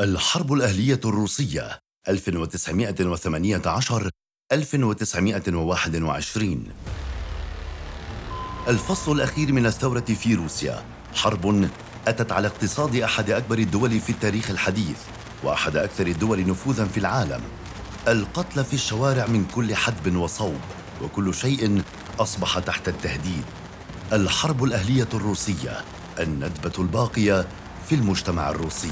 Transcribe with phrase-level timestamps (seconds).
[0.00, 4.10] الحرب الأهلية الروسية 1918
[4.52, 6.64] 1921
[8.68, 10.84] الفصل الأخير من الثورة في روسيا
[11.14, 11.68] حرب
[12.06, 14.98] أتت على اقتصاد أحد أكبر الدول في التاريخ الحديث
[15.42, 17.40] وأحد أكثر الدول نفوذا في العالم.
[18.08, 20.60] القتل في الشوارع من كل حدب وصوب
[21.02, 21.82] وكل شيء
[22.20, 23.44] أصبح تحت التهديد.
[24.12, 25.80] الحرب الأهلية الروسية
[26.18, 27.48] الندبة الباقية
[27.88, 28.90] في المجتمع الروسي.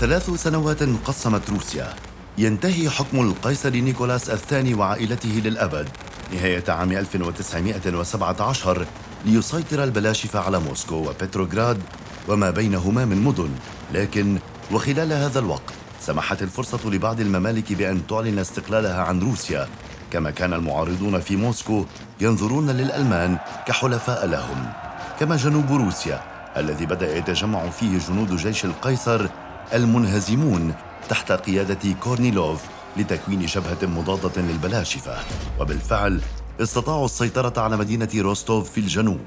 [0.00, 1.94] ثلاث سنوات قسمت روسيا.
[2.38, 5.88] ينتهي حكم القيصر نيكولاس الثاني وعائلته للأبد.
[6.32, 8.86] نهاية عام 1917
[9.24, 11.82] ليسيطر البلاشفة على موسكو وبتروغراد
[12.28, 13.50] وما بينهما من مدن.
[13.94, 14.38] لكن
[14.72, 19.68] وخلال هذا الوقت سمحت الفرصة لبعض الممالك بأن تعلن استقلالها عن روسيا.
[20.12, 21.84] كما كان المعارضون في موسكو
[22.20, 24.72] ينظرون للألمان كحلفاء لهم.
[25.20, 26.22] كما جنوب روسيا
[26.56, 29.28] الذي بدأ يتجمع فيه جنود جيش القيصر
[29.74, 30.74] المنهزمون
[31.08, 32.60] تحت قيادة كورنيلوف
[32.96, 35.16] لتكوين جبهة مضادة للبلاشفة.
[35.60, 36.20] وبالفعل
[36.60, 39.20] استطاعوا السيطرة على مدينة روستوف في الجنوب.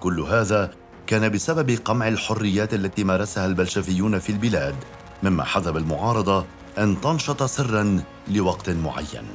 [0.00, 0.70] كل هذا
[1.06, 4.74] كان بسبب قمع الحريات التي مارسها البلشفيون في البلاد
[5.22, 6.44] مما حدا بالمعارضة
[6.78, 9.26] أن تنشط سرا لوقت معين.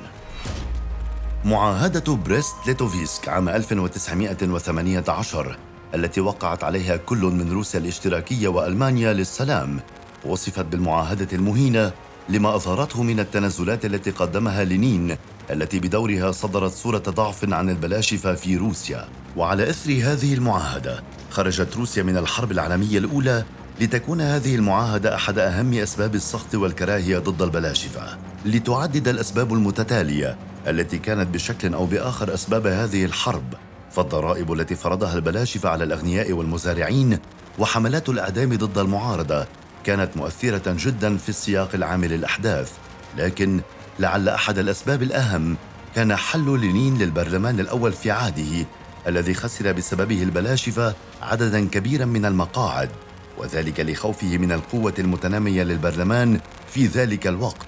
[1.45, 5.57] معاهدة بريست ليتوفسك عام 1918
[5.95, 9.79] التي وقعت عليها كل من روسيا الاشتراكية وألمانيا للسلام
[10.25, 11.91] وصفت بالمعاهدة المهينة
[12.29, 15.15] لما أظهرته من التنازلات التي قدمها لينين
[15.51, 19.07] التي بدورها صدرت صورة ضعف عن البلاشفة في روسيا.
[19.35, 23.43] وعلى إثر هذه المعاهدة خرجت روسيا من الحرب العالمية الأولى
[23.81, 28.17] لتكون هذه المعاهدة أحد أهم أسباب السخط والكراهية ضد البلاشفة.
[28.45, 30.37] لتعدد الأسباب المتتالية
[30.67, 33.53] التي كانت بشكل أو بآخر أسباب هذه الحرب
[33.91, 37.19] فالضرائب التي فرضها البلاشفة على الأغنياء والمزارعين
[37.59, 39.45] وحملات الإعدام ضد المعارضة
[39.87, 42.71] كانت مؤثرة جدا في السياق العام للأحداث
[43.17, 43.61] لكن
[43.99, 45.57] لعل أحد الأسباب الأهم
[45.95, 48.65] كان حل لينين للبرلمان الأول في عهده
[49.07, 52.89] الذي خسر بسببه البلاشفة عددا كبيرا من المقاعد
[53.37, 56.39] وذلك لخوفه من القوة المتنامية للبرلمان
[56.73, 57.67] في ذلك الوقت.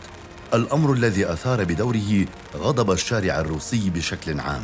[0.53, 2.25] الأمر الذي أثار بدوره
[2.57, 4.63] غضب الشارع الروسي بشكل عام.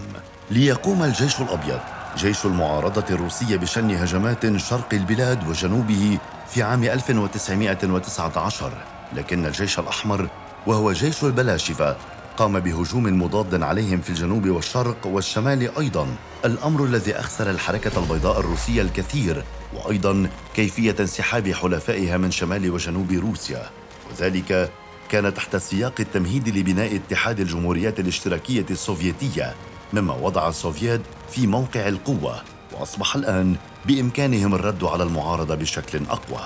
[0.51, 1.79] ليقوم الجيش الأبيض
[2.17, 6.17] جيش المعارضة الروسية بشن هجمات شرق البلاد وجنوبه
[6.49, 8.73] في عام 1919
[9.13, 10.27] لكن الجيش الأحمر
[10.67, 11.97] وهو جيش البلاشفة
[12.37, 16.07] قام بهجوم مضاد عليهم في الجنوب والشرق والشمال أيضا.
[16.45, 23.69] الأمر الذي أخسر الحركة البيضاء الروسية الكثير وأيضا كيفية انسحاب حلفائها من شمال وجنوب روسيا.
[24.11, 24.71] وذلك
[25.09, 29.55] كان تحت سياق التمهيد لبناء اتحاد الجمهوريات الاشتراكية السوفيتية
[29.93, 31.01] مما وضع السوفييت
[31.31, 32.41] في موقع القوة.
[32.79, 33.55] وأصبح الآن
[33.85, 36.41] بإمكانهم الرد على المعارضة بشكل أقوى.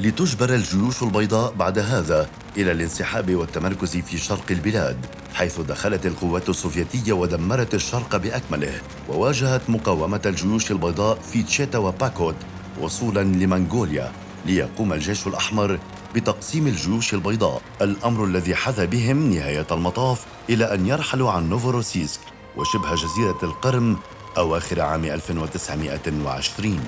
[0.00, 7.12] لتجبر الجيوش البيضاء بعد هذا إلى الانسحاب والتمركز في شرق البلاد حيث دخلت القوات السوفيتية
[7.12, 8.80] ودمرت الشرق بأكمله.
[9.08, 12.34] وواجهت مقاومة الجيوش البيضاء في تشيتا وباكوت
[12.80, 14.12] وصولا لمنغوليا
[14.46, 15.78] ليقوم الجيش الأحمر
[16.14, 17.62] بتقسيم الجيوش البيضاء.
[17.82, 22.20] الأمر الذي حث بهم نهاية المطاف إلى أن يرحلوا عن نوفوروسيسك
[22.56, 23.96] وشبه جزيرة القرم
[24.36, 26.80] أواخر عام 1920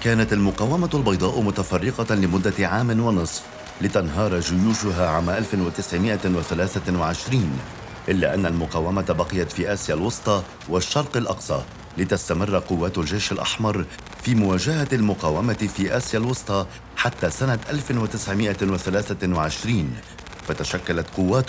[0.00, 3.42] كانت المقاومة البيضاء متفرقة لمدة عام ونصف
[3.80, 7.58] لتنهار جيوشها عام 1923
[8.08, 11.62] إلا أن المقاومة بقيت في آسيا الوسطى والشرق الأقصى
[11.98, 13.84] لتستمر قوات الجيش الأحمر
[14.22, 16.66] في مواجهة المقاومة في آسيا الوسطى
[16.96, 19.94] حتى سنة 1923
[20.48, 21.46] فتشكلت قوات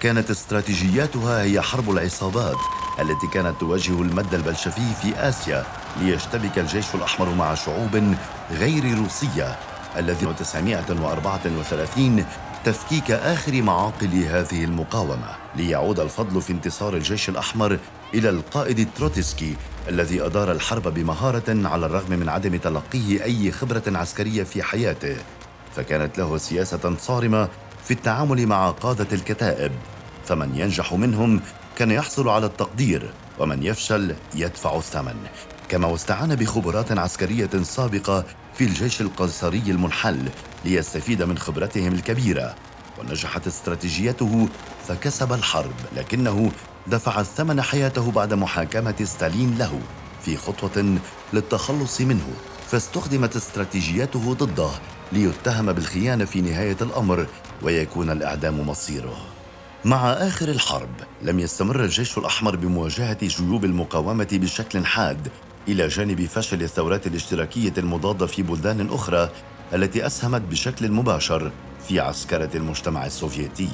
[0.00, 2.56] كانت استراتيجياتها هي حرب العصابات
[3.00, 5.66] التي كانت تواجه المد البلشفي في آسيا
[6.00, 8.14] ليشتبك الجيش الأحمر مع شعوب
[8.50, 9.56] غير روسية
[9.96, 12.24] الذي 1934
[12.64, 17.78] تفكيك آخر معاقل هذه المقاومة ليعود الفضل في انتصار الجيش الأحمر
[18.14, 19.56] إلى القائد تروتسكي
[19.88, 25.16] الذي أدار الحرب بمهارة على الرغم من عدم تلقيه أي خبرة عسكرية في حياته.
[25.76, 27.48] فكانت له سياسة صارمة
[27.84, 29.72] في التعامل مع قادة الكتائب
[30.24, 31.40] فمن ينجح منهم
[31.80, 35.16] كان يحصل على التقدير ومن يفشل يدفع الثمن.
[35.68, 38.24] كما واستعان بخبرات عسكرية سابقة
[38.54, 40.28] في الجيش القيصري المنحل
[40.64, 42.54] ليستفيد من خبرتهم الكبيرة.
[42.98, 44.48] ونجحت استراتيجيته
[44.88, 46.52] فكسب الحرب لكنه
[46.86, 49.80] دفع الثمن حياته بعد محاكمة ستالين له
[50.24, 50.98] في خطوة
[51.32, 52.30] للتخلص منه.
[52.70, 54.70] فاستخدمت استراتيجيته ضده
[55.12, 57.26] ليتهم بالخيانة في نهاية الأمر
[57.62, 59.39] ويكون الإعدام مصيره.
[59.84, 60.90] مع آخر الحرب
[61.22, 65.28] لم يستمر الجيش الأحمر بمواجهة جيوب المقاومة بشكل حاد
[65.68, 69.30] إلى جانب فشل الثورات الاشتراكية المضادة في بلدان أخرى
[69.74, 71.52] التي أسهمت بشكل مباشر
[71.88, 73.68] في عسكرة المجتمع السوفيتي.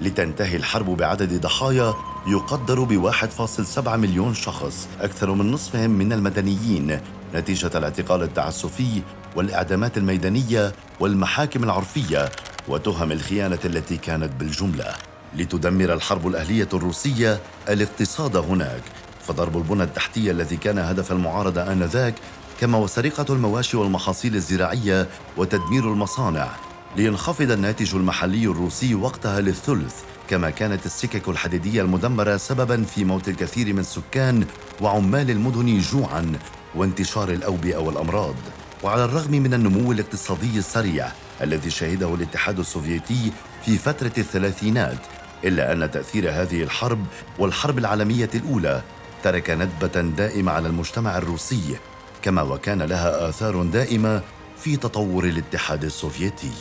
[0.00, 1.94] لتنتهي الحرب بعدد ضحايا
[2.26, 7.00] يقدر ب 1.7 مليون شخص أكثر من نصفهم من المدنيين
[7.34, 9.02] نتيجة الاعتقال التعسفي
[9.36, 12.30] والإعدامات الميدانية والمحاكم العرفية
[12.68, 15.09] وتهم الخيانة التي كانت بالجملة.
[15.36, 18.82] لتدمر الحرب الأهلية الروسية الاقتصاد هناك.
[19.26, 22.14] فضرب البنى التحتية الذي كان هدف المعارضة آنذاك
[22.60, 26.48] كما وسرقة المواشي والمحاصيل الزراعية وتدمير المصانع.
[26.96, 29.94] لينخفض الناتج المحلي الروسي وقتها للثلث
[30.28, 34.44] كما كانت السكك الحديدية المدمرة سببا في موت الكثير من سكان
[34.80, 36.32] وعمال المدن جوعا
[36.74, 38.34] وانتشار الأوبئة والأمراض.
[38.82, 41.08] وعلى الرغم من النمو الاقتصادي السريع
[41.42, 43.32] الذي شهده الاتحاد السوفيتي
[43.64, 44.98] في فترة الثلاثينات
[45.44, 47.06] إلا أن تأثير هذه الحرب
[47.38, 48.82] والحرب العالمية الأولى
[49.22, 51.76] ترك ندبة دائمة على المجتمع الروسي
[52.22, 54.22] كما وكان لها آثار دائمة
[54.58, 56.52] في تطور الاتحاد السوفيتي.